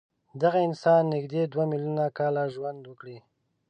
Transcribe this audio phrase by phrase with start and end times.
[0.41, 3.05] دغه انسان نږدې دوه میلیونه کاله ژوند وکړ.